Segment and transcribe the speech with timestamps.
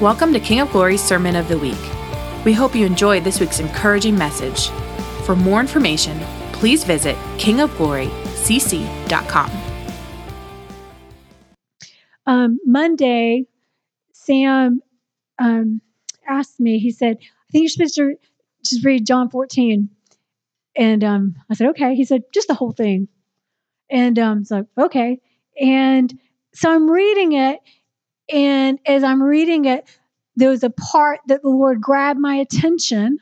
[0.00, 1.78] Welcome to King of Glory's Sermon of the Week.
[2.44, 4.70] We hope you enjoyed this week's encouraging message.
[5.24, 6.18] For more information,
[6.52, 9.50] please visit kingofglorycc.com.
[12.26, 13.46] Um, Monday,
[14.12, 14.82] Sam
[15.38, 15.80] um,
[16.28, 18.16] asked me, he said, I think you're supposed to
[18.66, 19.88] just read John 14.
[20.74, 21.94] And um, I said, okay.
[21.94, 23.06] He said, just the whole thing.
[23.88, 25.20] And um, so, okay.
[25.60, 26.12] And
[26.52, 27.60] so I'm reading it,
[28.32, 29.86] and as I'm reading it,
[30.36, 33.18] there was a part that the Lord grabbed my attention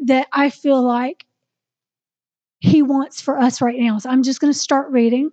[0.00, 1.26] that I feel like
[2.60, 3.98] He wants for us right now.
[3.98, 5.30] So I'm just going to start reading.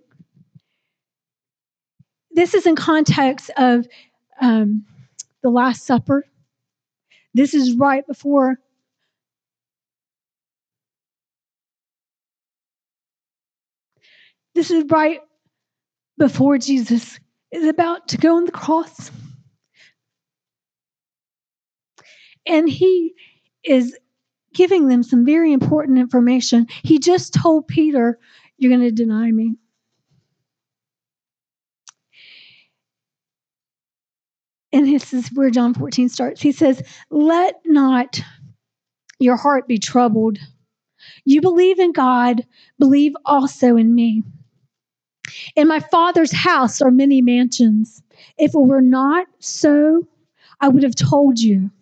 [2.30, 3.86] This is in context of
[4.40, 4.84] um,
[5.42, 6.24] the Last Supper.
[7.34, 8.58] This is right before.
[14.54, 15.20] This is right
[16.18, 17.18] before Jesus
[17.52, 19.10] is about to go on the cross.
[22.46, 23.14] And he
[23.64, 23.96] is
[24.54, 26.66] giving them some very important information.
[26.82, 28.18] He just told Peter,
[28.56, 29.56] You're going to deny me.
[34.72, 36.40] And this is where John 14 starts.
[36.40, 38.20] He says, Let not
[39.18, 40.38] your heart be troubled.
[41.24, 42.42] You believe in God,
[42.78, 44.24] believe also in me.
[45.58, 48.00] In my Father's house are many mansions.
[48.38, 50.06] If it were not so,
[50.60, 51.72] I would have told you.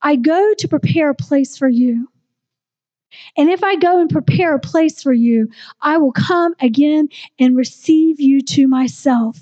[0.00, 2.08] I go to prepare a place for you.
[3.36, 7.08] And if I go and prepare a place for you, I will come again
[7.40, 9.40] and receive you to myself,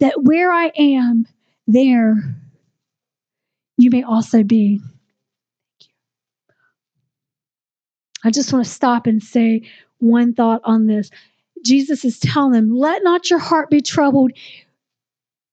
[0.00, 1.28] that where I am,
[1.68, 2.16] there
[3.76, 4.80] you may also be.
[8.24, 9.62] I just want to stop and say
[9.98, 11.12] one thought on this.
[11.64, 14.32] Jesus is telling them, let not your heart be troubled.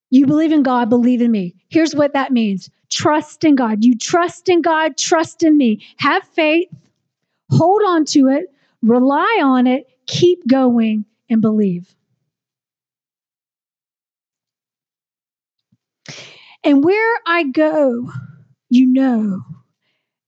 [0.09, 1.55] You believe in God, believe in me.
[1.69, 3.83] Here's what that means trust in God.
[3.83, 5.85] You trust in God, trust in me.
[5.97, 6.69] Have faith,
[7.49, 8.45] hold on to it,
[8.81, 11.93] rely on it, keep going, and believe.
[16.63, 18.11] And where I go,
[18.69, 19.41] you know,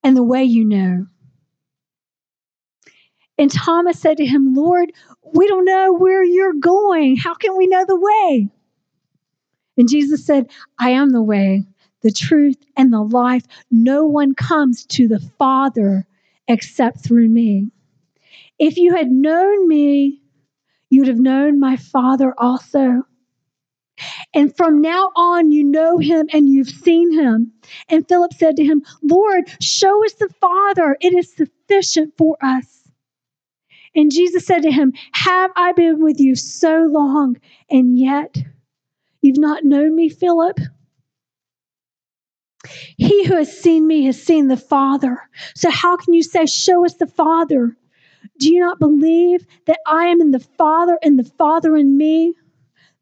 [0.04, 1.08] and the way you know.
[3.40, 4.92] And Thomas said to him, Lord,
[5.34, 7.16] we don't know where you're going.
[7.16, 8.50] How can we know the way?
[9.78, 11.64] And Jesus said, I am the way,
[12.02, 13.46] the truth, and the life.
[13.72, 16.06] No one comes to the Father
[16.50, 17.72] except through me.
[18.60, 20.22] If you had known me,
[20.90, 23.04] you'd have known my Father also.
[24.34, 27.54] And from now on, you know him and you've seen him.
[27.88, 30.98] And Philip said to him, Lord, show us the Father.
[31.00, 32.79] It is sufficient for us.
[33.96, 37.38] And Jesus said to him, Have I been with you so long,
[37.70, 38.38] and yet
[39.22, 40.60] you've not known me, Philip?
[42.98, 45.22] He who has seen me has seen the Father.
[45.56, 47.78] So how can you say, Show us the Father?
[48.38, 52.34] Do you not believe that I am in the Father and the Father in me?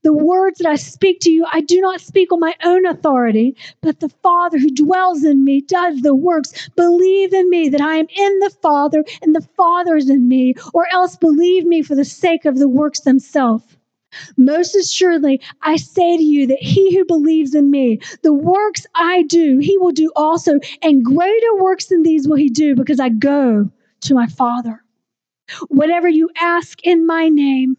[0.07, 3.57] The words that I speak to you, I do not speak on my own authority,
[3.81, 6.69] but the Father who dwells in me does the works.
[6.77, 10.53] Believe in me that I am in the Father and the Father is in me,
[10.73, 13.65] or else believe me for the sake of the works themselves.
[14.37, 19.23] Most assuredly, I say to you that he who believes in me, the works I
[19.23, 23.09] do, he will do also, and greater works than these will he do, because I
[23.09, 23.69] go
[24.03, 24.81] to my Father.
[25.67, 27.75] Whatever you ask in my name,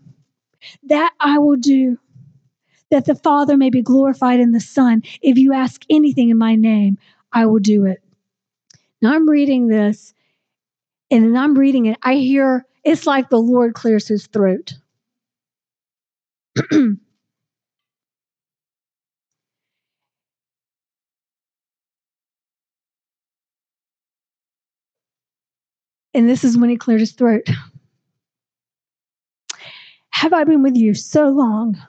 [0.83, 1.99] that I will do
[2.91, 5.03] that the Father may be glorified in the Son.
[5.23, 6.99] If you ask anything in my name,
[7.33, 8.03] I will do it.
[9.03, 10.15] Now I'm reading this,
[11.11, 11.99] and I'm reading it.
[12.03, 14.75] I hear it's like the Lord clears his throat.
[16.71, 16.99] and
[26.15, 27.47] this is when he cleared his throat.
[30.11, 31.81] Have I been with you so long?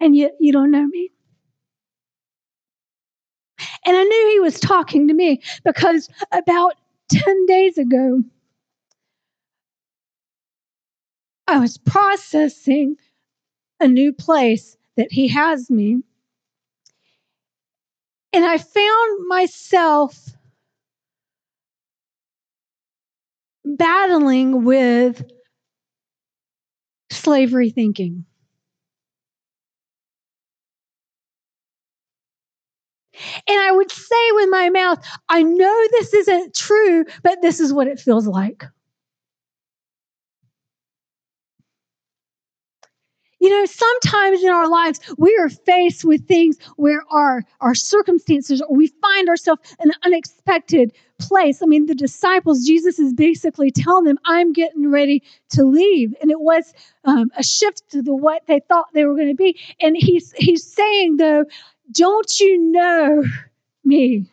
[0.00, 1.10] And yet you don't know me.
[3.86, 6.74] And I knew he was talking to me because about
[7.10, 8.22] 10 days ago,
[11.46, 12.96] I was processing
[13.80, 16.02] a new place that he has me.
[18.32, 20.36] And I found myself
[23.64, 25.24] battling with
[27.10, 28.24] slavery thinking.
[33.48, 37.72] And I would say with my mouth, I know this isn't true, but this is
[37.72, 38.64] what it feels like.
[43.38, 48.62] You know, sometimes in our lives, we are faced with things where our, our circumstances,
[48.62, 51.62] or we find ourselves in an unexpected place.
[51.62, 56.14] I mean, the disciples, Jesus is basically telling them, I'm getting ready to leave.
[56.20, 56.72] And it was
[57.04, 59.60] um, a shift to the what they thought they were going to be.
[59.80, 61.44] And he's, he's saying, though,
[61.92, 63.24] don't you know
[63.84, 64.30] me?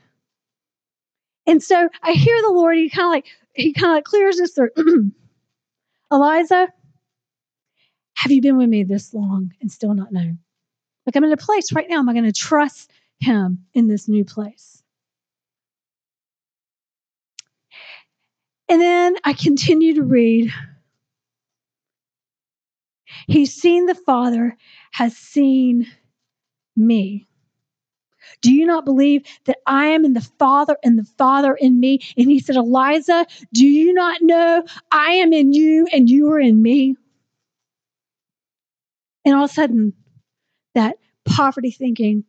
[1.46, 4.40] And so I hear the Lord, he kind of like, he kind of like clears
[4.40, 4.72] his throat.
[6.12, 6.68] Eliza,
[8.16, 10.36] have you been with me this long and still not know?
[11.06, 12.00] Like I'm in a place right now.
[12.00, 14.82] Am I going to trust him in this new place?
[18.70, 20.52] And then I continue to read.
[23.28, 24.58] He's seen the Father,
[24.92, 25.88] has seen
[26.76, 27.28] me.
[28.42, 32.00] Do you not believe that I am in the Father and the Father in me?
[32.18, 36.40] And he said, Eliza, do you not know I am in you and you are
[36.40, 36.96] in me?
[39.26, 39.94] And all of a sudden,
[40.76, 42.26] that poverty thinking,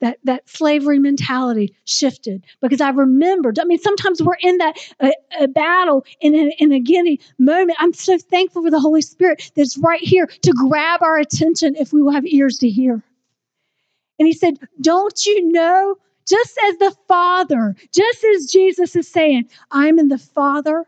[0.00, 3.58] that, that slavery mentality shifted because I remembered.
[3.58, 5.10] I mean, sometimes we're in that uh,
[5.40, 7.78] a battle in a, in a giddy moment.
[7.80, 11.92] I'm so thankful for the Holy Spirit that's right here to grab our attention if
[11.92, 13.02] we will have ears to hear.
[14.18, 15.96] And he said, Don't you know?
[16.26, 20.86] Just as the Father, just as Jesus is saying, I'm in the Father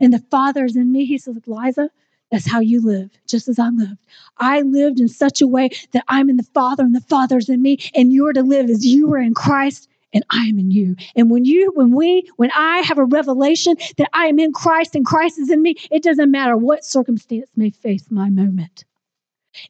[0.00, 1.04] and the Father is in me.
[1.04, 1.90] He says, Liza,
[2.30, 3.98] that's how you live, just as I lived.
[4.38, 7.60] I lived in such a way that I'm in the Father and the Father's in
[7.60, 10.96] me, and you're to live as you are in Christ and I am in you.
[11.16, 14.94] And when you, when we, when I have a revelation that I am in Christ
[14.94, 18.84] and Christ is in me, it doesn't matter what circumstance may face my moment.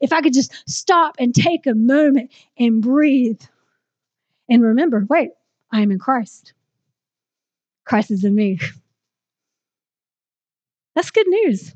[0.01, 3.41] If I could just stop and take a moment and breathe
[4.49, 5.31] and remember, wait,
[5.71, 6.53] I am in Christ.
[7.85, 8.59] Christ is in me.
[10.95, 11.73] That's good news.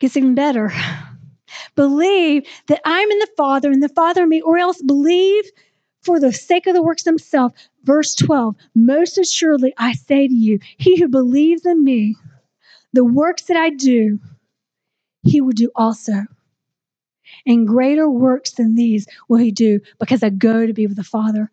[0.00, 0.72] Gets even better.
[1.76, 5.44] Believe that I'm in the Father and the Father in me, or else believe
[6.02, 7.54] for the sake of the works themselves.
[7.84, 12.16] Verse 12 Most assuredly, I say to you, he who believes in me,
[12.94, 14.20] the works that I do,
[15.24, 16.24] he will do also.
[17.46, 21.04] And greater works than these will he do because I go to be with the
[21.04, 21.50] Father.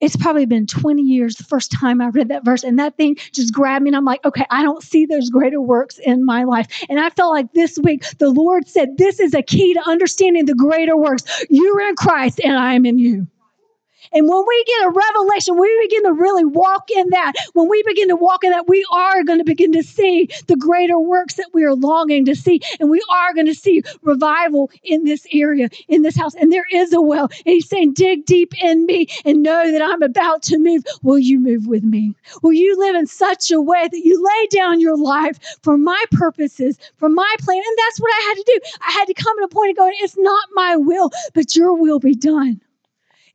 [0.00, 3.16] It's probably been 20 years the first time I read that verse, and that thing
[3.34, 3.90] just grabbed me.
[3.90, 6.68] And I'm like, okay, I don't see those greater works in my life.
[6.88, 10.46] And I felt like this week the Lord said, This is a key to understanding
[10.46, 11.24] the greater works.
[11.50, 13.28] You're in Christ, and I am in you.
[14.12, 17.32] And when we get a revelation, we begin to really walk in that.
[17.54, 20.56] When we begin to walk in that, we are going to begin to see the
[20.56, 22.60] greater works that we are longing to see.
[22.80, 26.34] And we are going to see revival in this area, in this house.
[26.34, 27.28] And there is a well.
[27.44, 30.84] And he's saying, dig deep in me and know that I'm about to move.
[31.02, 32.14] Will you move with me?
[32.42, 36.02] Will you live in such a way that you lay down your life for my
[36.12, 37.62] purposes, for my plan?
[37.66, 38.60] And that's what I had to do.
[38.86, 41.74] I had to come to a point of going, it's not my will, but your
[41.74, 42.60] will be done.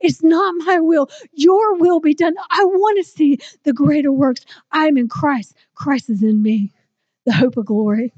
[0.00, 1.10] It's not my will.
[1.32, 2.34] Your will be done.
[2.50, 4.44] I want to see the greater works.
[4.70, 5.54] I'm in Christ.
[5.74, 6.72] Christ is in me,
[7.24, 8.12] the hope of glory.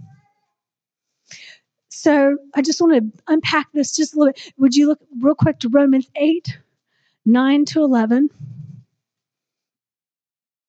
[1.89, 4.53] So I just want to unpack this just a little bit.
[4.59, 6.59] Would you look real quick to Romans 8,
[7.27, 8.31] 9 to 11?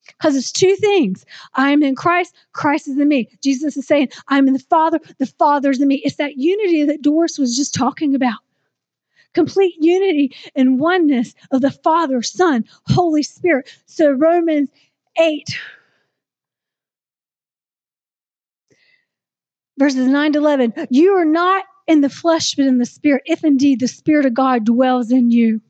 [0.08, 1.26] Because it's two things.
[1.54, 3.30] I'm in Christ, Christ is in me.
[3.44, 6.02] Jesus is saying, I'm in the Father, the Father's in me.
[6.04, 8.40] It's that unity that Doris was just talking about
[9.34, 13.70] complete unity and oneness of the Father, Son, Holy Spirit.
[13.86, 14.70] So, Romans
[15.20, 15.58] 8,
[19.78, 23.44] verses 9 to 11, you are not in the flesh, but in the Spirit, if
[23.44, 25.62] indeed the Spirit of God dwells in you.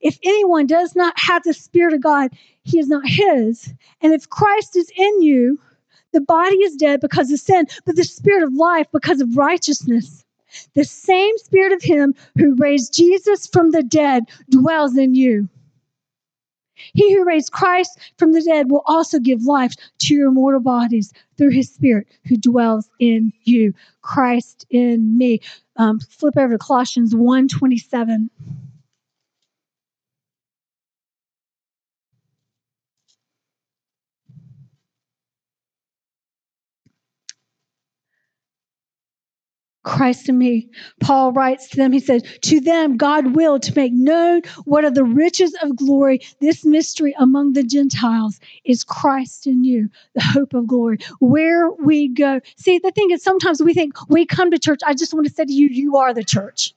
[0.00, 2.30] If anyone does not have the Spirit of God,
[2.62, 3.72] he is not his.
[4.00, 5.58] And if Christ is in you,
[6.12, 10.24] the body is dead because of sin, but the spirit of life because of righteousness.
[10.74, 15.48] The same spirit of him who raised Jesus from the dead dwells in you.
[16.94, 21.12] He who raised Christ from the dead will also give life to your mortal bodies
[21.36, 23.74] through his spirit who dwells in you.
[24.02, 25.40] Christ in me.
[25.76, 28.30] Um, flip over to Colossians 1 27.
[39.82, 40.68] Christ in me.
[41.00, 44.90] Paul writes to them, he says, To them God willed to make known what are
[44.90, 50.54] the riches of glory, this mystery among the Gentiles is Christ in you, the hope
[50.54, 50.98] of glory.
[51.18, 52.40] Where we go.
[52.56, 54.80] See, the thing is, sometimes we think we come to church.
[54.86, 56.74] I just want to say to you, you are the church.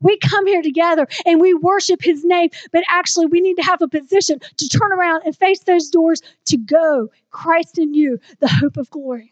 [0.00, 3.82] We come here together and we worship his name, but actually we need to have
[3.82, 7.10] a position to turn around and face those doors to go.
[7.30, 9.29] Christ in you, the hope of glory.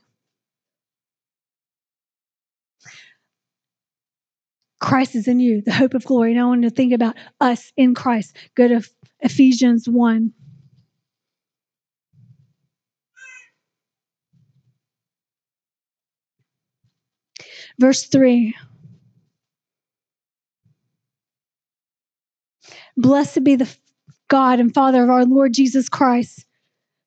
[4.89, 6.33] Christ is in you, the hope of glory.
[6.33, 8.35] Now I want to think about us in Christ.
[8.55, 8.83] Go to
[9.21, 10.33] Ephesians 1.
[17.79, 18.55] Verse 3.
[22.97, 23.71] Blessed be the
[24.29, 26.47] God and Father of our Lord Jesus Christ,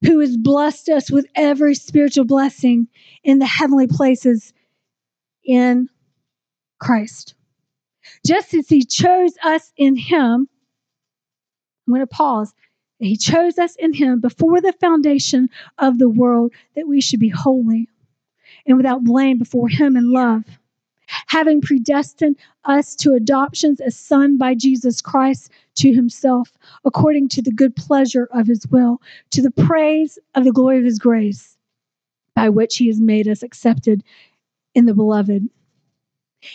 [0.05, 2.87] who has blessed us with every spiritual blessing
[3.23, 4.53] in the heavenly places
[5.43, 5.89] in
[6.79, 7.33] Christ.
[8.25, 10.47] Just as He chose us in Him,
[11.87, 12.53] I'm going to pause.
[12.99, 17.29] He chose us in Him before the foundation of the world that we should be
[17.29, 17.89] holy
[18.65, 20.43] and without blame before Him in love
[21.27, 26.51] having predestined us to adoptions as son by Jesus Christ to himself,
[26.85, 29.01] according to the good pleasure of his will,
[29.31, 31.57] to the praise of the glory of his grace,
[32.35, 34.03] by which he has made us accepted
[34.75, 35.47] in the beloved.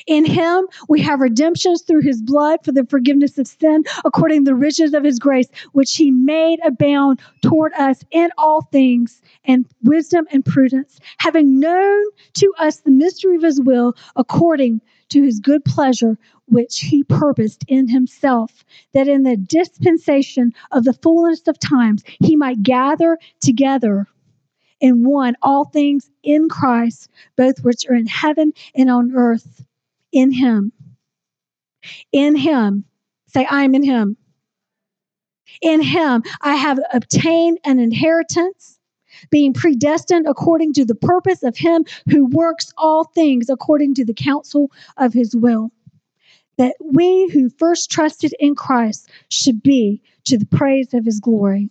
[0.06, 4.50] In him we have redemption through his blood for the forgiveness of sin, according to
[4.50, 9.66] the riches of his grace, which he made abound toward us in all things, and
[9.82, 15.40] wisdom and prudence, having known to us the mystery of his will, according to his
[15.40, 16.16] good pleasure,
[16.46, 22.36] which he purposed in himself, that in the dispensation of the fullness of times he
[22.36, 24.06] might gather together
[24.80, 29.64] in one all things in Christ, both which are in heaven and on earth
[30.16, 30.72] in him.
[32.10, 32.84] In him.
[33.26, 34.16] Say, I'm in him.
[35.60, 38.78] In him, I have obtained an inheritance,
[39.30, 44.14] being predestined according to the purpose of him who works all things according to the
[44.14, 45.70] counsel of his will.
[46.56, 51.70] That we who first trusted in Christ should be to the praise of his glory.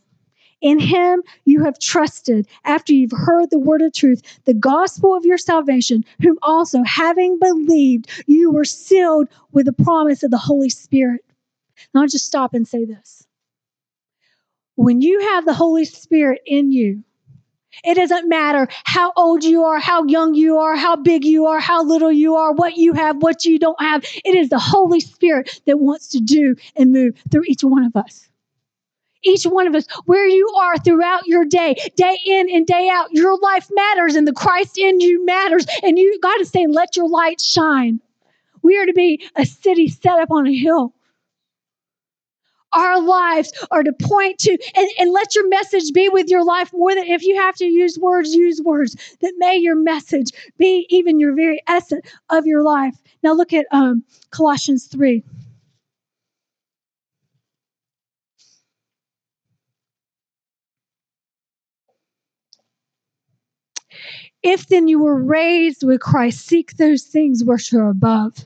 [0.66, 5.24] In him you have trusted after you've heard the word of truth, the gospel of
[5.24, 10.70] your salvation, whom also, having believed, you were sealed with the promise of the Holy
[10.70, 11.24] Spirit.
[11.94, 13.28] Now, I'll just stop and say this.
[14.74, 17.04] When you have the Holy Spirit in you,
[17.84, 21.60] it doesn't matter how old you are, how young you are, how big you are,
[21.60, 24.04] how little you are, what you have, what you don't have.
[24.04, 27.96] It is the Holy Spirit that wants to do and move through each one of
[27.96, 28.28] us
[29.26, 33.12] each one of us, where you are throughout your day, day in and day out.
[33.12, 35.66] Your life matters and the Christ in you matters.
[35.84, 38.00] And you, God is saying, let your light shine.
[38.62, 40.94] We are to be a city set up on a hill.
[42.74, 46.72] Our lives are to point to, and, and let your message be with your life
[46.74, 48.96] more than if you have to use words, use words.
[49.22, 52.96] That may your message be even your very essence of your life.
[53.24, 55.24] Now look at um, Colossians 3.
[64.48, 68.46] If then you were raised with Christ, seek those things which are above,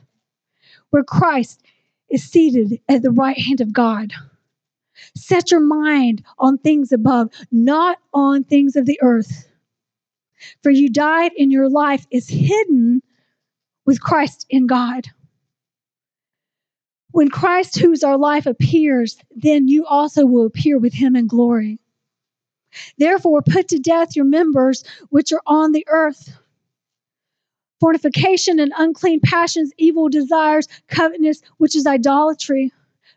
[0.88, 1.62] where Christ
[2.08, 4.14] is seated at the right hand of God.
[5.14, 9.46] Set your mind on things above, not on things of the earth.
[10.62, 13.02] For you died, and your life is hidden
[13.84, 15.06] with Christ in God.
[17.10, 21.78] When Christ, who's our life, appears, then you also will appear with him in glory.
[22.98, 26.36] Therefore, put to death your members which are on the earth
[27.80, 32.72] fornication and unclean passions, evil desires, covetousness, which is idolatry.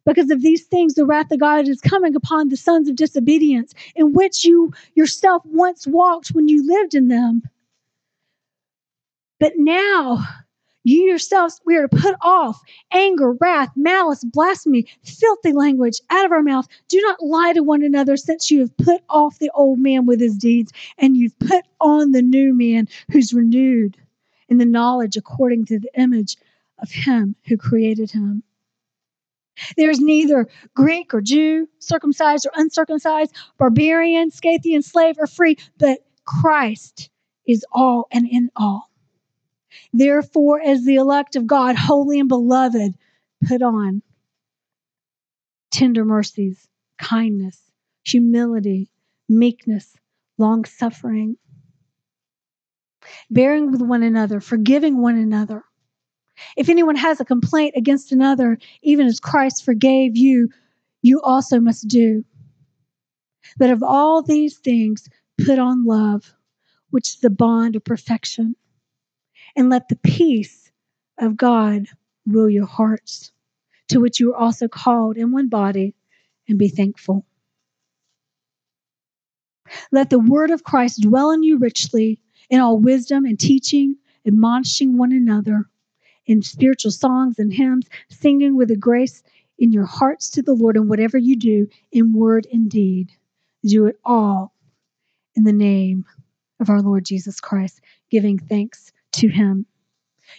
[0.06, 3.74] Because of these things, the wrath of God is coming upon the sons of disobedience,
[3.96, 7.44] in which you yourself once walked when you lived in them.
[9.40, 10.26] But now,
[10.84, 12.62] you yourselves, we are to put off
[12.92, 16.68] anger, wrath, malice, blasphemy, filthy language out of our mouth.
[16.88, 20.20] Do not lie to one another, since you have put off the old man with
[20.20, 23.98] his deeds, and you've put on the new man who's renewed
[24.50, 26.38] in the knowledge according to the image
[26.80, 28.44] of him who created him.
[29.78, 36.00] There is neither Greek or Jew, circumcised or uncircumcised, barbarian, Scythian, slave or free, but
[36.26, 37.10] Christ
[37.48, 38.90] is all and in all.
[39.92, 42.94] Therefore, as the elect of God, holy and beloved,
[43.48, 44.02] put on
[45.72, 47.60] tender mercies, kindness,
[48.04, 48.90] humility,
[49.28, 49.96] meekness,
[50.38, 51.38] long suffering,
[53.30, 55.64] bearing with one another, forgiving one another.
[56.58, 60.50] If anyone has a complaint against another, even as Christ forgave you,
[61.02, 62.24] you also must do.
[63.58, 66.34] But of all these things, put on love,
[66.90, 68.56] which is the bond of perfection
[69.56, 70.72] and let the peace
[71.18, 71.88] of God
[72.26, 73.32] rule your hearts,
[73.90, 75.94] to which you are also called in one body,
[76.48, 77.26] and be thankful.
[79.92, 82.20] Let the word of Christ dwell in you richly
[82.50, 83.96] in all wisdom and teaching,
[84.26, 85.66] admonishing one another
[86.26, 89.24] in spiritual songs and hymns, singing with a grace
[89.58, 93.12] in your hearts to the Lord, and whatever you do in word and deed,
[93.64, 94.54] do it all
[95.36, 96.06] in the name
[96.60, 99.66] of our Lord Jesus Christ, giving thanks to Him.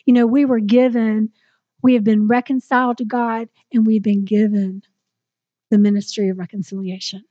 [0.07, 1.31] You know, we were given,
[1.83, 4.83] we have been reconciled to God, and we've been given
[5.71, 7.25] the ministry of reconciliation.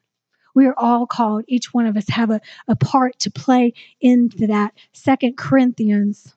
[0.56, 4.48] We are all called, each one of us have a, a part to play into
[4.48, 4.74] that.
[4.94, 6.36] Second Corinthians.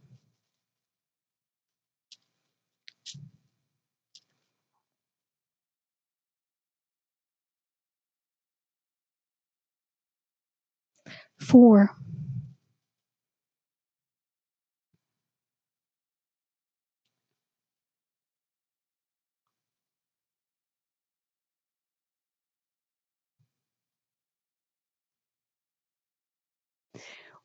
[11.39, 11.91] Four.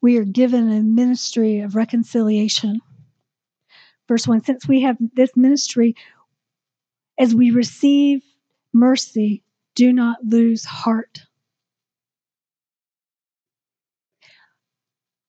[0.01, 2.81] We are given a ministry of reconciliation.
[4.07, 5.95] Verse 1 Since we have this ministry,
[7.17, 8.23] as we receive
[8.73, 9.43] mercy,
[9.75, 11.21] do not lose heart.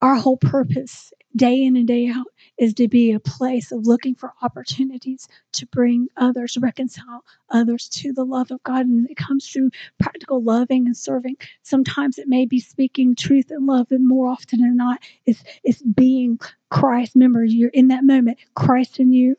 [0.01, 2.27] Our whole purpose, day in and day out,
[2.59, 8.13] is to be a place of looking for opportunities to bring others, reconcile others to
[8.13, 8.87] the love of God.
[8.87, 11.37] And it comes through practical loving and serving.
[11.63, 15.83] Sometimes it may be speaking truth and love, and more often than not, it's, it's
[15.83, 16.39] being
[16.71, 17.15] Christ.
[17.15, 19.37] Remember, you're in that moment, Christ in you,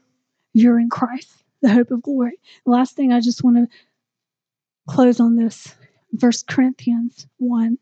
[0.53, 1.29] you're in Christ,
[1.61, 2.39] the hope of glory.
[2.65, 3.67] Last thing I just want to
[4.87, 5.75] close on this,
[6.19, 7.77] First Corinthians 1.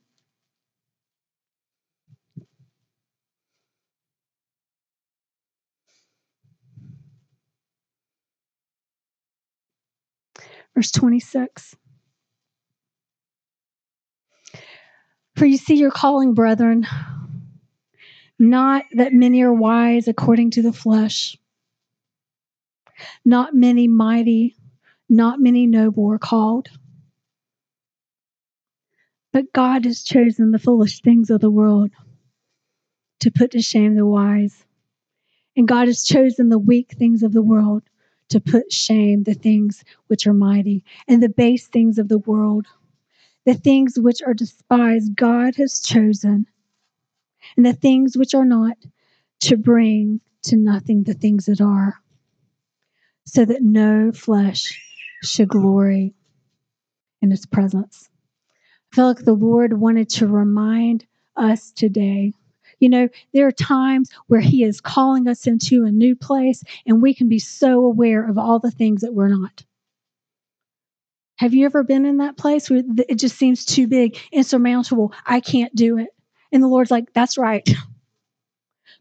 [10.75, 11.75] Verse 26.
[15.35, 16.85] For you see your calling, brethren,
[18.37, 21.37] not that many are wise according to the flesh,
[23.25, 24.55] not many mighty,
[25.09, 26.69] not many noble are called.
[29.33, 31.91] But God has chosen the foolish things of the world
[33.21, 34.65] to put to shame the wise.
[35.55, 37.83] And God has chosen the weak things of the world
[38.31, 42.65] to put shame the things which are mighty, and the base things of the world,
[43.45, 46.47] the things which are despised, God has chosen,
[47.55, 48.77] and the things which are not,
[49.41, 51.95] to bring to nothing the things that are,
[53.25, 54.81] so that no flesh
[55.23, 56.13] should glory
[57.21, 58.09] in his presence.
[58.91, 62.33] I feel like the Lord wanted to remind us today
[62.81, 67.01] you know, there are times where He is calling us into a new place, and
[67.01, 69.63] we can be so aware of all the things that we're not.
[71.37, 75.13] Have you ever been in that place where it just seems too big, insurmountable?
[75.25, 76.09] I can't do it.
[76.51, 77.67] And the Lord's like, that's right.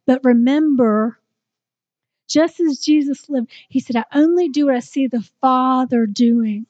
[0.07, 1.19] But remember,
[2.29, 6.66] just as Jesus lived, He said, I only do what I see the Father doing.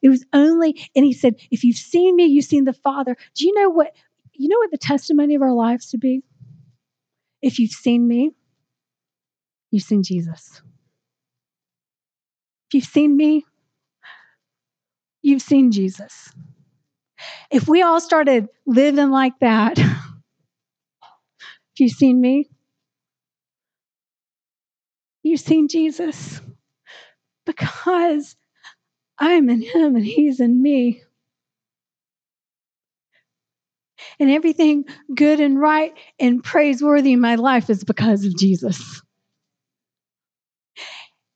[0.00, 3.16] It was only, and He said, if you've seen me, you've seen the Father.
[3.34, 3.94] Do you know what?
[4.32, 6.22] You know what the testimony of our lives to be?
[7.42, 8.30] If you've seen me,
[9.70, 10.62] you've seen Jesus.
[12.68, 13.44] If you've seen me,
[15.22, 16.32] you've seen Jesus.
[17.50, 19.86] If we all started living like that, if
[21.78, 22.48] you've seen me,
[25.22, 26.40] you've seen Jesus.
[27.44, 28.36] Because
[29.18, 31.02] I am in him and he's in me.
[34.22, 39.02] And everything good and right and praiseworthy in my life is because of Jesus.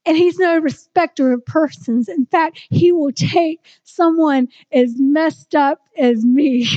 [0.07, 2.09] And he's no respecter of persons.
[2.09, 6.69] In fact, he will take someone as messed up as me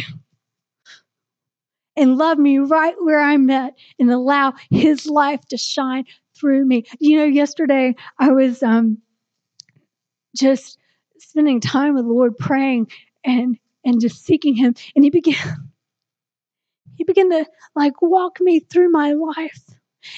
[1.95, 6.86] and love me right where I'm at and allow his life to shine through me.
[7.00, 8.98] You know, yesterday I was um,
[10.36, 10.80] just
[11.19, 12.88] spending time with the Lord praying
[13.24, 15.68] and and just seeking him and he began
[16.99, 19.63] he began to like walk me through my life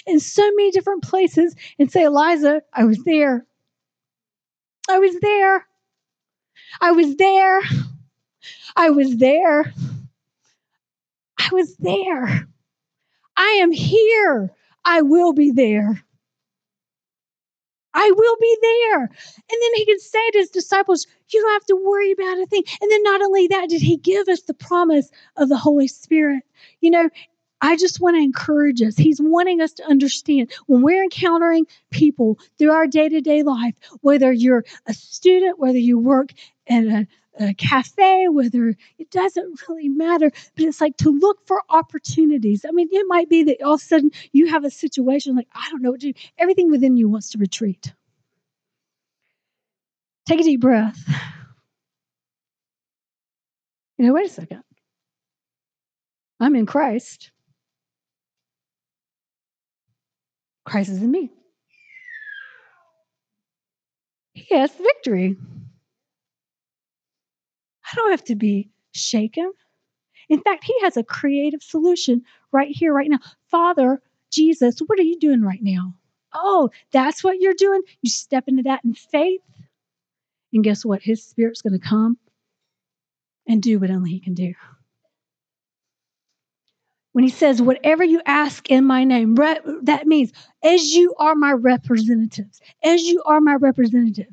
[0.08, 3.46] in so many different places and say, Eliza, I was there.
[4.90, 5.68] I was there.
[6.82, 7.62] I was there.
[8.76, 9.72] I was there.
[11.40, 12.48] I was there.
[13.38, 14.50] I am here.
[14.84, 16.04] I will be there.
[18.02, 19.02] I will be there.
[19.04, 19.10] And
[19.62, 22.64] then he could say to his disciples, You don't have to worry about a thing.
[22.82, 26.44] And then not only that, did he give us the promise of the Holy Spirit.
[26.80, 27.10] You know,
[27.62, 28.98] I just want to encourage us.
[28.98, 33.76] He's wanting us to understand when we're encountering people through our day to day life,
[34.02, 36.32] whether you're a student, whether you work
[36.66, 37.08] in a,
[37.40, 42.66] a cafe, whether it doesn't really matter, but it's like to look for opportunities.
[42.68, 45.48] I mean, it might be that all of a sudden you have a situation like,
[45.54, 46.20] I don't know what to do.
[46.38, 47.94] Everything within you wants to retreat.
[50.28, 51.00] Take a deep breath.
[53.98, 54.64] You know, wait a second.
[56.40, 57.32] I'm in Christ.
[60.66, 61.30] Christ is in me.
[64.34, 65.38] He has victory.
[67.92, 69.52] I don't have to be shaken.
[70.30, 73.20] In fact, he has a creative solution right here, right now.
[73.50, 74.02] Father,
[74.32, 75.96] Jesus, what are you doing right now?
[76.34, 77.82] Oh, that's what you're doing?
[78.02, 79.42] You step into that in faith.
[80.54, 81.02] And guess what?
[81.02, 82.18] His spirit's going to come
[83.48, 84.54] and do what only he can do.
[87.14, 90.32] When he says, whatever you ask in my name, that means
[90.64, 94.28] as you are my representatives, as you are my representative,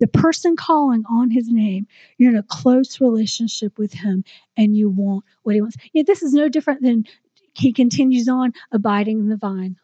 [0.00, 4.24] the person calling on his name, you're in a close relationship with him
[4.56, 5.76] and you want what he wants.
[5.92, 7.04] Yeah, this is no different than
[7.54, 9.76] he continues on abiding in the vine.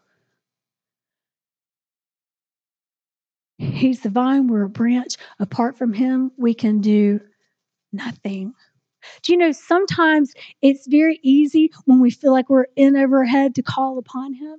[3.59, 5.17] He's the vine, we're a branch.
[5.39, 7.21] Apart from him, we can do
[7.93, 8.55] nothing.
[9.23, 13.25] Do you know sometimes it's very easy when we feel like we're in over our
[13.25, 14.59] head to call upon him?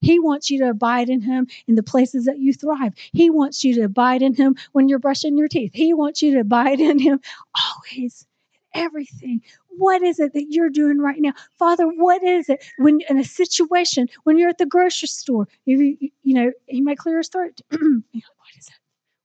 [0.00, 2.94] He wants you to abide in Him in the places that you thrive.
[3.12, 5.72] He wants you to abide in Him when you're brushing your teeth.
[5.74, 7.20] He wants you to abide in Him
[7.54, 8.26] always,
[8.74, 9.42] everything.
[9.68, 11.32] What is it that you're doing right now?
[11.58, 15.96] Father, what is it when in a situation, when you're at the grocery store, you,
[16.22, 17.60] you know, He might clear His throat.
[17.70, 17.80] what
[18.58, 18.74] is it?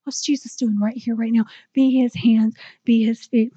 [0.03, 1.45] What's Jesus doing right here, right now?
[1.73, 3.53] Be His hands, be His feet.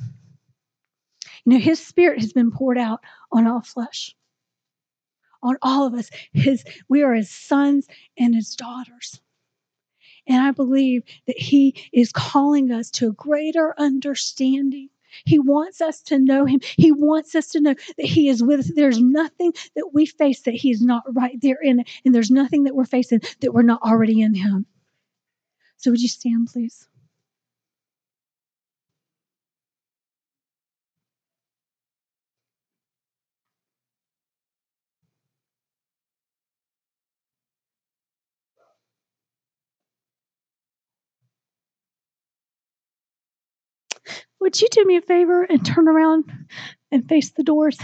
[1.44, 3.00] You know, His Spirit has been poured out
[3.32, 4.14] on all flesh
[5.42, 6.10] on all of us.
[6.32, 9.20] His, we are his sons and his daughters.
[10.26, 14.90] And I believe that he is calling us to a greater understanding.
[15.24, 16.60] He wants us to know him.
[16.76, 18.72] He wants us to know that he is with us.
[18.74, 22.64] There's nothing that we face that he is not right there in, and there's nothing
[22.64, 24.66] that we're facing that we're not already in him.
[25.78, 26.88] So would you stand, please?
[44.40, 46.24] Would you do me a favor and turn around
[46.92, 47.78] and face the doors?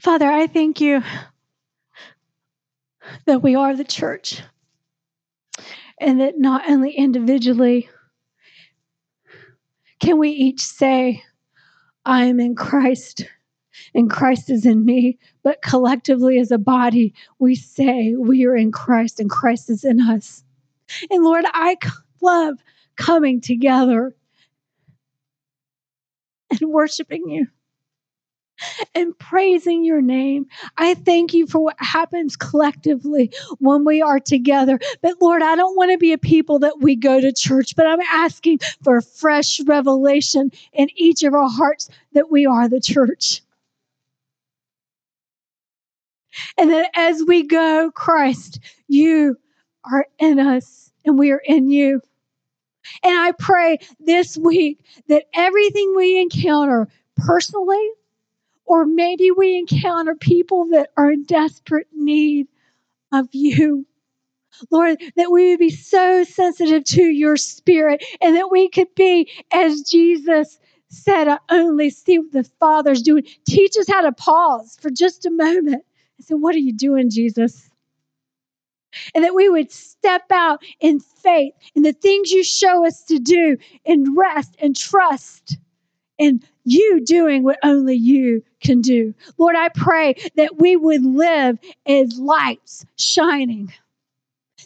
[0.00, 1.02] Father, I thank you
[3.26, 4.42] that we are the church
[6.00, 7.88] and that not only individually
[10.00, 11.22] can we each say,
[12.04, 13.26] I am in Christ
[13.94, 15.18] and Christ is in me.
[15.42, 20.00] But collectively as a body, we say we are in Christ and Christ is in
[20.00, 20.44] us.
[21.10, 21.76] And Lord, I
[22.20, 22.58] love
[22.96, 24.14] coming together
[26.50, 27.46] and worshiping you
[28.94, 30.46] and praising your name.
[30.76, 34.78] I thank you for what happens collectively when we are together.
[35.02, 37.86] But Lord, I don't want to be a people that we go to church, but
[37.86, 43.42] I'm asking for fresh revelation in each of our hearts that we are the church.
[46.56, 49.36] And that as we go, Christ, you
[49.90, 52.02] are in us and we are in you.
[53.02, 57.88] And I pray this week that everything we encounter personally,
[58.70, 62.46] or maybe we encounter people that are in desperate need
[63.12, 63.84] of you.
[64.70, 69.28] Lord, that we would be so sensitive to your spirit and that we could be,
[69.52, 73.24] as Jesus said, I only see what the Father's doing.
[73.44, 75.84] Teach us how to pause for just a moment
[76.18, 77.68] and say, What are you doing, Jesus?
[79.16, 83.18] And that we would step out in faith in the things you show us to
[83.18, 85.58] do and rest and trust
[86.20, 89.14] and you doing what only you can do.
[89.38, 93.72] Lord, I pray that we would live as lights shining,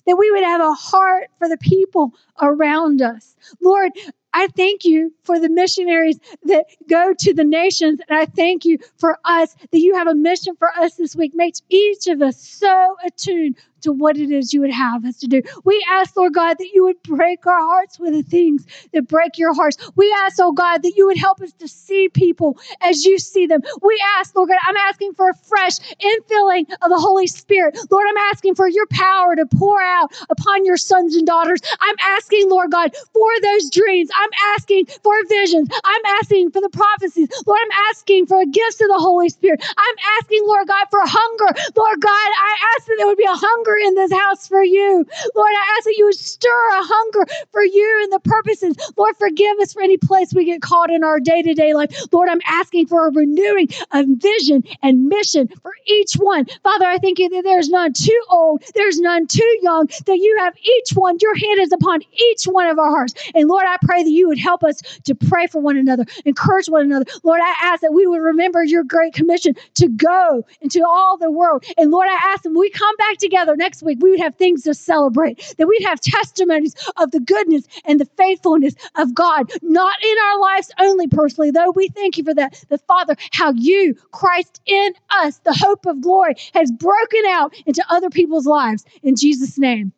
[0.07, 2.12] that we would have a heart for the people
[2.43, 3.37] around us.
[3.62, 3.93] Lord,
[4.35, 8.01] I thank you for the missionaries that go to the nations.
[8.09, 11.35] And I thank you for us that you have a mission for us this week.
[11.35, 15.29] Makes each of us so attuned to what it is you would have us to
[15.29, 15.42] do.
[15.64, 19.38] We ask, Lord God, that you would break our hearts with the things that break
[19.38, 19.79] your hearts.
[19.97, 23.47] We ask, oh God, that you would help us to see people as you see
[23.47, 23.62] them.
[23.83, 27.79] We ask, Lord God, I'm asking for a fresh infilling of the Holy Spirit.
[27.90, 31.61] Lord, I'm asking for your power to pour out upon your sons and daughters.
[31.81, 34.11] I'm asking, Lord God, for those dreams.
[34.16, 35.68] I'm asking for visions.
[35.85, 37.29] I'm asking for the prophecies.
[37.47, 39.62] Lord, I'm asking for gifts of the Holy Spirit.
[39.77, 41.51] I'm asking, Lord God, for hunger.
[41.77, 45.07] Lord God, I ask that there would be a hunger in this house for you.
[45.35, 48.77] Lord, I ask that you would stir a hunger for you and the purposes.
[48.97, 51.95] Lord, forgive us for any place we get caught in our day to day life.
[52.13, 56.47] Lord, I'm asking for a renewing of vision and mission for each one.
[56.63, 60.37] Father, I thank you that there's none too old, there's none too young, that you
[60.41, 63.15] have each one, your hand is upon each one of our hearts.
[63.35, 66.69] And Lord, I pray that you would help us to pray for one another, encourage
[66.69, 67.07] one another.
[67.23, 71.31] Lord, I ask that we would remember your great commission to go into all the
[71.31, 71.65] world.
[71.77, 74.62] And Lord, I ask that we come back together next week, we would have things
[74.64, 79.94] to celebrate, that we'd have testimonies of the goodness and the faithfulness of God, not
[80.03, 82.62] in our lives only personally, though we thank you for that.
[82.68, 87.83] The Father, how you, Christ in us, the hope of glory, has broken out into
[87.88, 88.85] other people's lives.
[89.03, 89.92] In Jesus' name,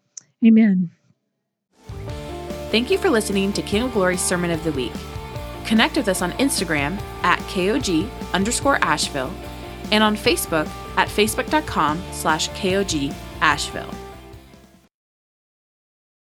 [0.44, 0.90] amen.
[2.70, 4.92] Thank you for listening to King of Glory's Sermon of the Week.
[5.64, 9.32] Connect with us on Instagram at KOG underscore Asheville
[9.90, 13.94] and on Facebook at facebook.com slash KOG Asheville.